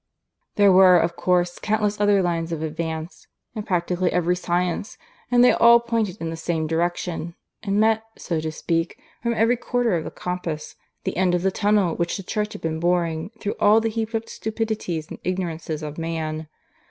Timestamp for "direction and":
6.65-7.79